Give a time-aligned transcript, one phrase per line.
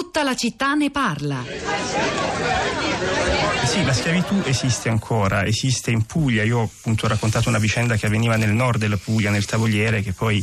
[0.00, 1.44] Tutta la città ne parla.
[3.64, 6.44] Sì, la schiavitù esiste ancora, esiste in Puglia.
[6.44, 10.12] Io ho appunto raccontato una vicenda che avveniva nel nord della Puglia, nel Tavoliere, che
[10.12, 10.42] poi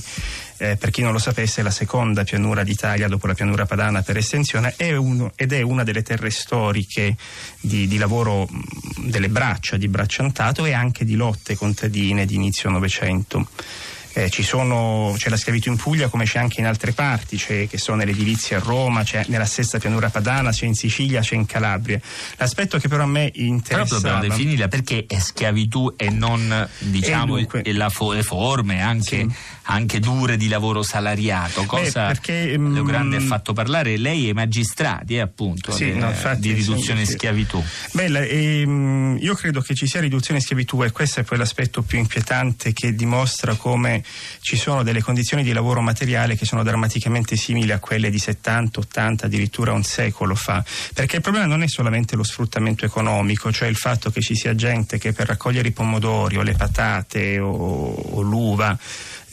[0.57, 4.02] eh, per chi non lo sapesse è la seconda pianura d'Italia dopo la pianura padana
[4.02, 7.16] per estensione è uno, ed è una delle terre storiche
[7.62, 8.50] di, di lavoro
[8.98, 13.48] delle braccia, di bracciantato e anche di lotte contadine di inizio Novecento.
[14.18, 17.77] Eh, sono, c'è la schiavitù in Puglia come c'è anche in altre parti, c'è che
[17.77, 21.99] sono nell'edilizia a Roma, c'è nella stessa pianura padana, c'è in Sicilia, c'è in Calabria.
[22.38, 23.84] L'aspetto che però a me interessa.
[23.84, 29.17] Però dobbiamo definirla perché è schiavitù e non diciamo dunque, e la, le forme anche,
[29.17, 29.35] sì.
[29.63, 31.66] anche, dure di lavoro salariato.
[31.66, 35.73] Cosa Beh, perché, mm, Leogrande um, ha fatto parlare lei e i magistrati, eh, appunto,
[35.73, 37.62] sì, de, no, infatti, di riduzione sì, schiavitù.
[37.91, 41.98] Beh, ehm, io credo che ci sia riduzione schiavitù e questo è poi l'aspetto più
[41.98, 44.04] inquietante che dimostra come
[44.41, 48.80] ci sono delle condizioni di lavoro materiale che sono drammaticamente simili a quelle di 70,
[48.80, 50.63] 80, addirittura un secolo fa.
[50.94, 54.55] Perché il problema non è solamente lo sfruttamento economico, cioè il fatto che ci sia
[54.55, 58.77] gente che per raccogliere i pomodori o le patate o, o l'uva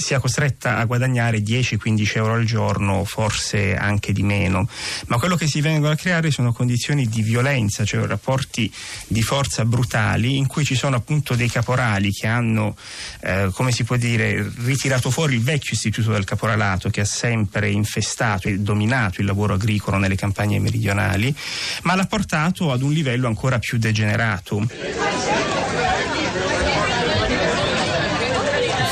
[0.02, 4.68] sia costretta a guadagnare 10-15 euro al giorno, forse anche di meno.
[5.06, 8.70] Ma quello che si vengono a creare sono condizioni di violenza, cioè rapporti
[9.06, 12.76] di forza brutali in cui ci sono appunto dei caporali che hanno,
[13.20, 17.70] eh, come si può dire, ritirato fuori il vecchio istituto del caporalato che ha sempre
[17.70, 21.34] infestato e dominato il lavoro agricolo nelle campagne meridionali,
[21.82, 25.61] ma l'ha portato ad un livello ancora più degenerato.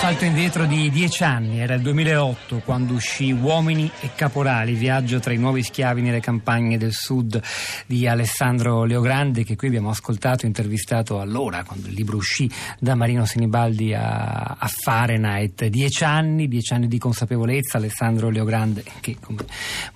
[0.01, 5.35] Salto indietro di dieci anni, era il 2008 quando uscì Uomini e Caporali, viaggio tra
[5.35, 7.39] i nuovi schiavi nelle campagne del sud
[7.85, 13.27] di Alessandro Leogrande che qui abbiamo ascoltato, intervistato allora quando il libro uscì da Marino
[13.27, 15.67] Sinibaldi a, a Fahrenheit.
[15.67, 19.45] Dieci anni, dieci anni di consapevolezza, Alessandro Leogrande che come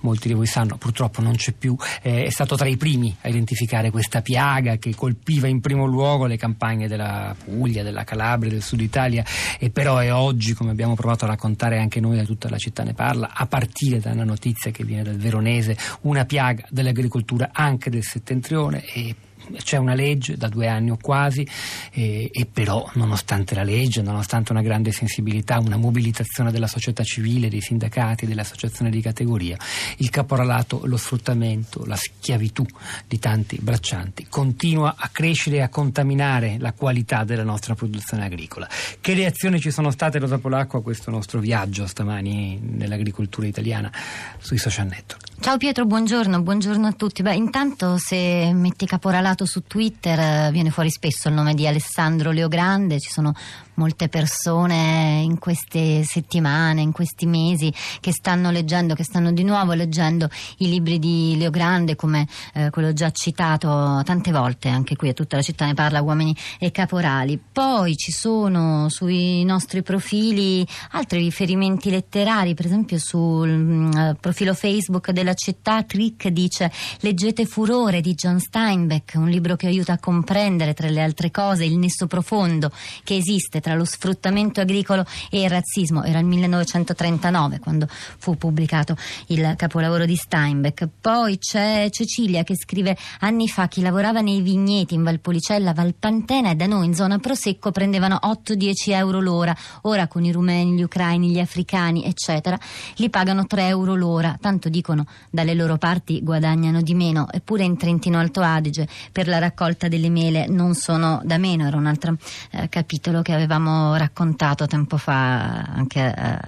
[0.01, 3.29] molti di voi sanno purtroppo non c'è più, eh, è stato tra i primi a
[3.29, 8.61] identificare questa piaga che colpiva in primo luogo le campagne della Puglia, della Calabria, del
[8.61, 9.25] sud Italia
[9.57, 12.83] e però è oggi, come abbiamo provato a raccontare anche noi da tutta la città
[12.83, 17.89] ne parla, a partire da una notizia che viene dal Veronese, una piaga dell'agricoltura anche
[17.89, 19.15] del settentrione e
[19.63, 21.47] c'è una legge da due anni o quasi
[21.91, 27.49] eh, e però nonostante la legge, nonostante una grande sensibilità, una mobilitazione della società civile,
[27.49, 29.57] dei sindacati, delle associazioni di categoria,
[29.97, 32.65] il caporalato, lo sfruttamento, la schiavitù
[33.07, 38.67] di tanti braccianti continua a crescere e a contaminare la qualità della nostra produzione agricola.
[38.99, 43.91] Che reazioni ci sono state Rosa Polacco a questo nostro viaggio stamani nell'agricoltura italiana
[44.39, 45.24] sui social network?
[45.37, 47.21] Ciao Pietro, buongiorno, buongiorno a tutti.
[47.21, 52.31] Beh, intanto se metti caporalato su Twitter eh, viene fuori spesso il nome di Alessandro
[52.31, 53.33] Leogrande, ci sono
[53.75, 59.73] molte persone in queste settimane, in questi mesi che stanno leggendo, che stanno di nuovo
[59.73, 65.09] leggendo i libri di Leo Grande come eh, quello già citato tante volte, anche qui
[65.09, 67.39] a tutta la città ne parla Uomini e Caporali.
[67.51, 74.53] Poi ci sono sui nostri profili altri riferimenti letterari, per esempio sul mh, mm, profilo
[74.53, 79.99] Facebook della città Trick dice leggete Furore di John Steinbeck, un libro che aiuta a
[79.99, 82.71] comprendere tra le altre cose il nesso profondo
[83.03, 86.03] che esiste tra lo sfruttamento agricolo e il razzismo.
[86.03, 88.95] Era il 1939 quando fu pubblicato
[89.27, 90.87] il capolavoro di Steinbeck.
[91.01, 96.55] Poi c'è Cecilia che scrive anni fa chi lavorava nei vigneti in Valpolicella, Valpantena e
[96.55, 99.57] da noi in zona Prosecco prendevano 8-10 euro l'ora.
[99.81, 102.59] Ora con i rumeni, gli ucraini, gli africani, eccetera,
[102.97, 104.37] li pagano 3 euro l'ora.
[104.39, 107.25] Tanto dicono dalle loro parti guadagnano di meno.
[107.31, 111.65] Eppure in Trentino Alto Adige per la raccolta delle mele non sono da meno.
[111.65, 112.15] Era un altro
[112.51, 116.39] eh, capitolo che avevamo raccontato tempo fa anche, eh,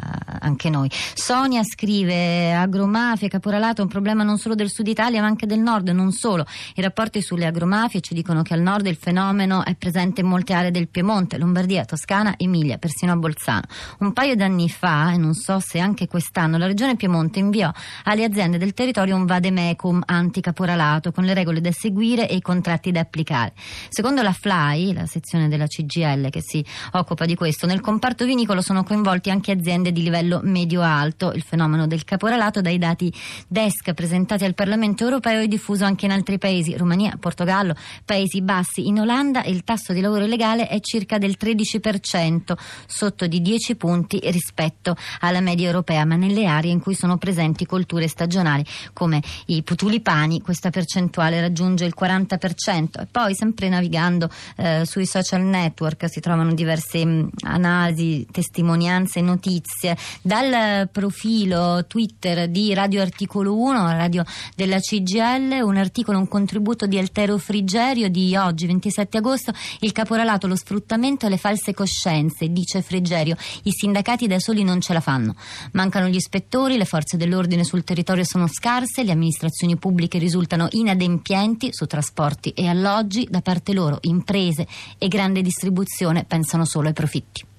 [0.47, 0.89] anche noi.
[1.13, 5.59] Sonia scrive agromafie, caporalato è un problema non solo del sud Italia ma anche del
[5.59, 6.45] nord, non solo.
[6.75, 10.53] I rapporti sulle agromafie ci dicono che al nord il fenomeno è presente in molte
[10.53, 13.63] aree del Piemonte, Lombardia, Toscana, Emilia, persino a Bolzano.
[13.99, 17.71] Un paio d'anni fa, e non so se anche quest'anno, la regione Piemonte inviò
[18.03, 22.91] alle aziende del territorio un vademecum anticaporalato con le regole da seguire e i contratti
[22.91, 23.53] da applicare.
[23.89, 27.65] Secondo la FLAI, la sezione della CGL che si occupa di questo.
[27.65, 31.31] Nel comparto vinicolo sono coinvolti anche aziende di livello medio-alto.
[31.31, 33.13] Il fenomeno del caporalato dai dati
[33.47, 37.75] DESC presentati al Parlamento europeo è diffuso anche in altri paesi, Romania, Portogallo,
[38.05, 38.87] Paesi Bassi.
[38.87, 42.53] In Olanda il tasso di lavoro illegale è circa del 13%,
[42.85, 47.65] sotto di 10 punti rispetto alla media europea, ma nelle aree in cui sono presenti
[47.65, 53.01] colture stagionali come i tulipani questa percentuale raggiunge il 40%.
[53.01, 59.95] E poi sempre navigando eh, sui social network si trovano diverse mh, analisi, testimonianze, notizie.
[60.27, 64.25] Dal profilo Twitter di Radio Articolo 1, radio
[64.57, 70.47] della CGL, un articolo, un contributo di Altero Frigerio di oggi, 27 agosto, il caporalato,
[70.47, 73.37] lo sfruttamento e le false coscienze, dice Frigerio.
[73.63, 75.33] I sindacati da soli non ce la fanno.
[75.71, 81.69] Mancano gli ispettori, le forze dell'ordine sul territorio sono scarse, le amministrazioni pubbliche risultano inadempienti
[81.71, 87.55] su trasporti e alloggi, da parte loro imprese e grande distribuzione pensano solo ai profitti.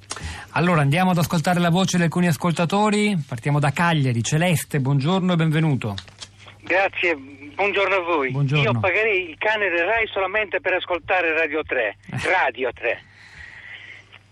[0.52, 3.16] Allora andiamo ad ascoltare la voce di alcuni ascoltatori.
[3.26, 4.22] Partiamo da Cagliari.
[4.22, 5.94] Celeste, buongiorno e benvenuto.
[6.60, 8.30] Grazie, buongiorno a voi.
[8.30, 8.64] Buongiorno.
[8.64, 11.96] Io pagherei il cane del Rai solamente per ascoltare Radio 3.
[12.24, 13.02] Radio 3.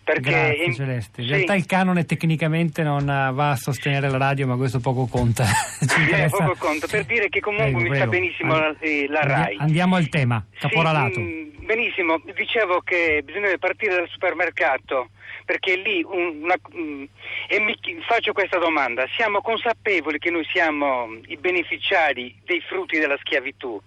[0.06, 0.75] Perché Grazie in...
[0.75, 1.20] Celeste.
[1.20, 1.32] In sì.
[1.32, 5.43] realtà il canone tecnicamente non va a sostenere la radio, ma questo poco conta.
[5.82, 8.05] eh, poco conta, per dire che comunque prego, mi prego.
[8.05, 8.76] sta benissimo And...
[9.08, 9.56] la, la, RAI.
[9.58, 11.14] Andiamo al tema, caporalato.
[11.14, 15.08] Sì, mh, mm, benissimo, dicevo che bisogna partire dal supermercato
[15.44, 17.05] perché lì una, mm,
[17.49, 17.76] e mi
[18.06, 23.81] faccio questa domanda, siamo consapevoli che noi siamo i beneficiari dei frutti della schiavitù?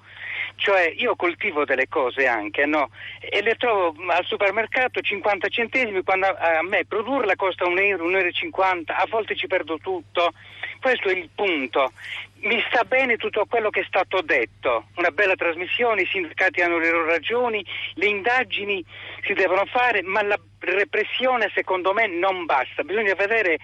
[0.59, 2.89] Cioè io coltivo delle cose anche, no?
[3.19, 8.15] E le trovo al supermercato 50 centesimi quando a, me produrla costa un euro, un
[8.15, 10.33] euro e 50, a volte ci perdo tutto.
[10.81, 11.93] Questo è il punto.
[12.41, 16.77] Mi sta bene tutto quello che è stato detto, una bella trasmissione, i sindacati hanno
[16.77, 18.83] le loro ragioni, le indagini
[19.23, 23.57] si devono fare, ma la repressione secondo me non basta, bisogna vedere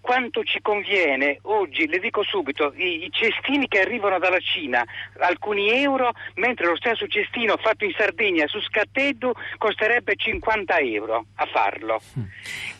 [0.00, 4.84] quanto ci conviene oggi, le dico subito, i, i, cestini che arrivano dalla Cina,
[5.18, 11.46] alcuni euro, mentre lo stesso cestino fatto in Sardegna su Scattedo costerebbe 50 euro a
[11.46, 12.00] farlo.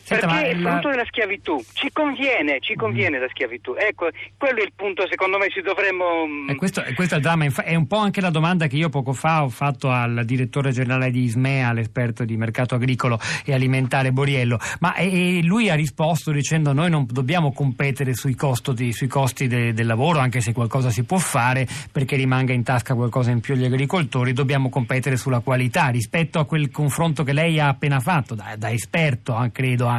[0.07, 0.15] Mm.
[0.17, 3.21] Senta, Perché è il frutto della schiavitù, ci conviene, ci conviene mm.
[3.21, 3.75] la schiavitù.
[3.77, 6.25] Ecco, quello è il punto, secondo me ci dovremmo...
[6.25, 8.87] Mm, e questo, questo, è il dramma, è un po' anche la domanda che io
[8.87, 14.11] poco fa ho fatto al direttore generale di Ismea, l'esperto di mercato agricolo e alimentare
[14.11, 19.07] Boriello, ma e, e lui ha risposto dicendo noi non dobbiamo competere sui costi, sui
[19.07, 23.31] costi de, del lavoro, anche se qualcosa si può fare perché rimanga in tasca qualcosa
[23.31, 27.67] in più agli agricoltori, dobbiamo competere sulla qualità rispetto a quel confronto che lei ha
[27.67, 29.96] appena fatto, da, da esperto ah, credo anche,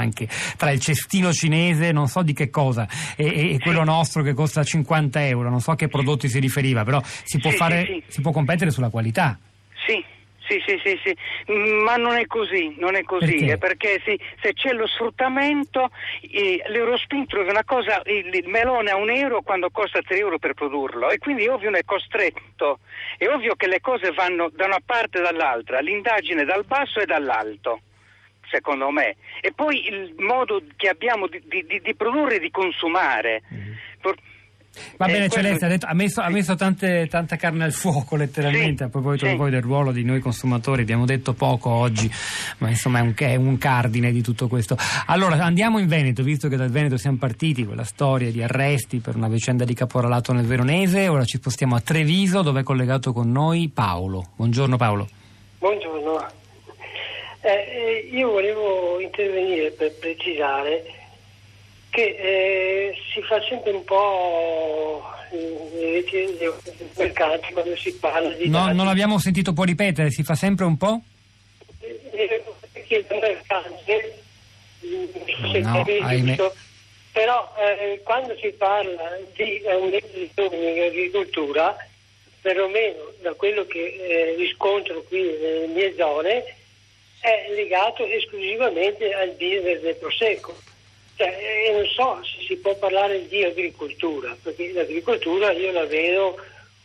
[0.57, 2.87] tra il cestino cinese, non so di che cosa,
[3.17, 6.85] e, e, quello nostro che costa 50 euro, non so a che prodotti si riferiva,
[6.85, 9.39] però si può, fare, si può competere sulla qualità.
[9.87, 10.05] Sì,
[10.49, 11.53] sì, sì, sì, sì,
[11.85, 15.91] ma non è così, non è così, perché, eh, perché sì, se c'è lo sfruttamento,
[16.23, 20.39] eh, l'Eurospintro è una cosa, il, il, melone a un euro quando costa 3 euro
[20.39, 22.79] per produrlo e quindi ovvio è costretto,
[23.19, 27.05] è ovvio che le cose vanno da una parte e dall'altra, l'indagine dal basso e
[27.05, 27.81] dall'alto
[28.51, 29.17] secondo me.
[29.41, 33.43] E poi il modo che abbiamo di, di, di produrre e di consumare.
[33.53, 33.73] Mm.
[34.97, 38.17] Va bene, eh, Celeste, ha, detto, ha, messo, ha messo tante, tanta carne al fuoco
[38.17, 39.35] letteralmente sì, a proposito sì.
[39.35, 40.83] poi del ruolo di noi consumatori.
[40.83, 42.11] Abbiamo detto poco oggi,
[42.59, 44.77] ma insomma è un, è un, cardine di tutto questo.
[45.07, 48.99] Allora andiamo in Veneto, visto che dal Veneto siamo partiti con la storia di arresti
[48.99, 51.09] per una vicenda di caporalato nel Veronese.
[51.09, 54.33] Ora ci spostiamo a Treviso, dove è collegato con noi Paolo.
[54.37, 55.09] Buongiorno Paolo.
[55.59, 56.47] Buongiorno.
[57.41, 60.85] Eh, eh io volevo intervenire per precisare
[61.91, 65.03] che eh, si fa sempre un po'
[66.97, 68.49] mercati quando si parla di...
[68.49, 71.01] No, non l'abbiamo sentito, può ripetere, si fa sempre un po'?
[72.73, 73.05] Perché
[74.81, 76.37] i mercati,
[77.13, 79.61] però eh, quando si parla di
[80.35, 81.77] giovani in agricoltura,
[82.41, 86.45] perlomeno da quello che eh, riscontro qui nelle mie zone,
[87.21, 90.57] è legato esclusivamente al business del prosecco
[91.19, 96.41] cioè, eh, non so se si può parlare di agricoltura, perché l'agricoltura io la vedo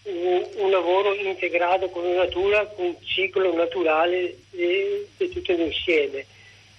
[0.05, 6.25] un, un lavoro integrato con la natura, con un ciclo naturale di, di tutto l'insieme,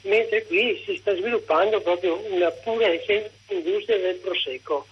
[0.01, 4.87] mentre qui si sta sviluppando proprio una pura e semplice industria del prosecco.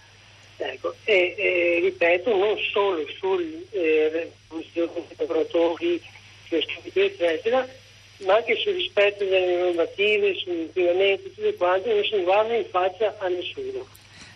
[0.59, 4.31] Ecco, e, e, ripeto, non solo sul eh,
[5.17, 6.01] lavoratori,
[6.49, 7.67] eccetera,
[8.27, 13.29] ma anche sul rispetto delle normative, sull'inquinamento, tutte quante, non si guarda in faccia a
[13.29, 13.87] nessuno.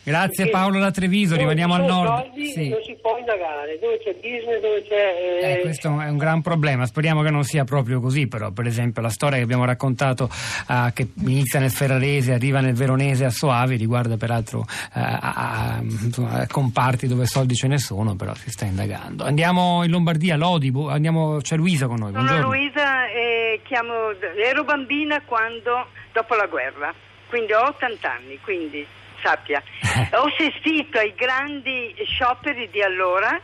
[0.07, 2.27] Grazie Perché Paolo da Treviso, rimaniamo al nord.
[2.27, 2.69] Soldi, sì.
[2.69, 5.43] Non si può indagare, dove c'è business, dove c'è...
[5.43, 5.53] Eh...
[5.53, 9.03] Eh, questo è un gran problema, speriamo che non sia proprio così, però per esempio
[9.03, 10.31] la storia che abbiamo raccontato
[10.69, 16.47] uh, che inizia nel Ferrarese, arriva nel Veronese a Soavi, riguarda peraltro uh, a, a,
[16.47, 19.25] comparti dove soldi ce ne sono, però si sta indagando.
[19.25, 22.13] Andiamo in Lombardia, Lodi, andiamo, c'è Luisa con noi.
[22.13, 22.86] Sono Luisa
[23.67, 26.95] chiamo, ero bambina quando, dopo la guerra,
[27.29, 28.87] quindi ho 80 anni, quindi
[29.21, 29.63] sappia.
[30.13, 33.41] Ho assistito ai grandi scioperi di allora,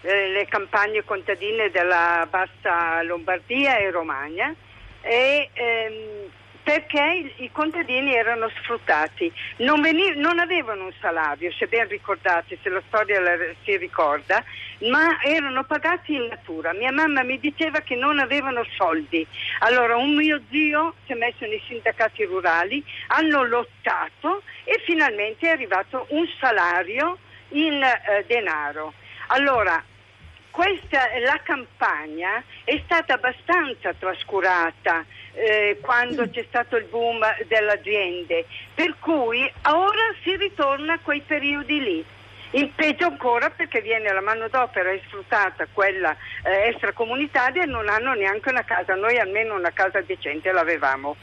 [0.00, 4.54] eh, le campagne contadine della bassa Lombardia e Romagna
[5.02, 6.30] e ehm,
[6.66, 12.68] perché i contadini erano sfruttati, non, veniv- non avevano un salario, se ben ricordate, se
[12.68, 14.42] la storia la- si ricorda,
[14.90, 16.72] ma erano pagati in natura.
[16.72, 19.24] Mia mamma mi diceva che non avevano soldi.
[19.60, 25.52] Allora un mio zio si è messo nei sindacati rurali, hanno lottato e finalmente è
[25.52, 27.18] arrivato un salario
[27.50, 28.92] in eh, denaro.
[29.28, 29.80] Allora,
[30.56, 38.46] questa, la campagna è stata abbastanza trascurata eh, quando c'è stato il boom delle aziende,
[38.74, 42.04] per cui ora si ritorna a quei periodi lì.
[42.52, 48.14] Il peggio ancora perché viene la manodopera è sfruttata, quella eh, extracomunitaria e non hanno
[48.14, 51.16] neanche una casa, noi almeno una casa decente l'avevamo.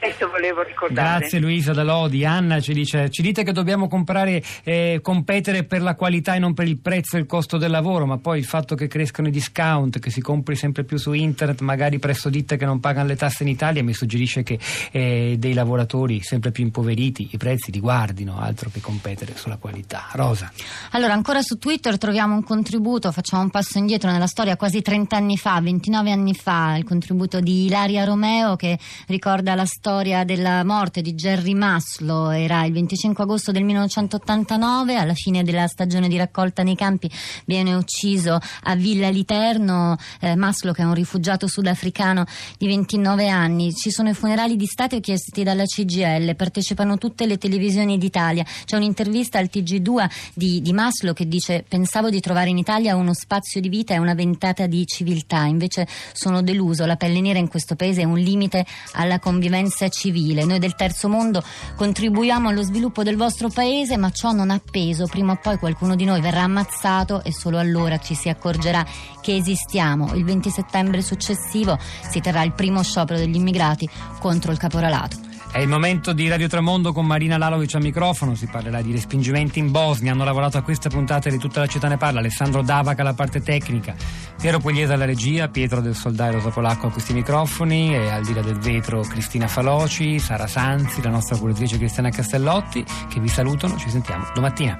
[0.00, 1.18] Questo volevo ricordare.
[1.18, 2.24] Grazie Luisa Dalodi.
[2.24, 6.54] Anna ci dice: Ci dite che dobbiamo comprare, eh, competere per la qualità e non
[6.54, 9.30] per il prezzo e il costo del lavoro, ma poi il fatto che crescano i
[9.30, 13.16] discount, che si compri sempre più su internet, magari presso ditte che non pagano le
[13.16, 14.58] tasse in Italia, mi suggerisce che
[14.90, 20.06] eh, dei lavoratori sempre più impoveriti i prezzi li guardino, altro che competere sulla qualità.
[20.12, 20.50] Rosa.
[20.92, 25.14] Allora, ancora su Twitter troviamo un contributo, facciamo un passo indietro nella storia quasi 30
[25.14, 30.22] anni fa, 29 anni fa, il contributo di Ilaria Romeo che ricorda la storia storia
[30.22, 36.06] della morte di Jerry Maslow era il 25 agosto del 1989, alla fine della stagione
[36.06, 37.10] di raccolta nei campi
[37.44, 42.24] viene ucciso a Villa Literno, eh, Maslow che è un rifugiato sudafricano
[42.56, 43.74] di 29 anni.
[43.74, 48.44] Ci sono i funerali di Stato chiesti dalla CGL, partecipano tutte le televisioni d'Italia.
[48.64, 53.12] C'è un'intervista al TG2 di, di Maslow che dice pensavo di trovare in Italia uno
[53.12, 57.48] spazio di vita e una ventata di civiltà, invece sono deluso, la pelle nera in
[57.48, 60.44] questo paese è un limite alla convivenza civile.
[60.44, 61.42] Noi del terzo mondo
[61.76, 65.06] contribuiamo allo sviluppo del vostro paese, ma ciò non ha peso.
[65.06, 68.84] Prima o poi qualcuno di noi verrà ammazzato e solo allora ci si accorgerà
[69.20, 70.14] che esistiamo.
[70.14, 75.29] Il 20 settembre successivo si terrà il primo sciopero degli immigrati contro il caporalato.
[75.52, 79.58] È il momento di Radio Tremondo con Marina Lalovic al microfono, si parlerà di respingimenti
[79.58, 83.02] in Bosnia, hanno lavorato a queste puntate di tutta la città ne parla, Alessandro Davaca
[83.02, 83.94] alla parte tecnica,
[84.40, 88.32] Piero Pugliese alla regia, Pietro del Soldai Rosa Polacco a questi microfoni e al di
[88.32, 93.76] là del vetro Cristina Faloci, Sara Sanzi, la nostra curatrice Cristiana Castellotti che vi salutano,
[93.76, 94.78] ci sentiamo domattina.